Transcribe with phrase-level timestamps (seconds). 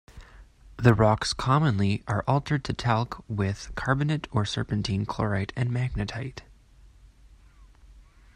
[0.77, 6.39] The rocks commonly are altered to talc with carbonate or serpentine, chlorite, and magnetite.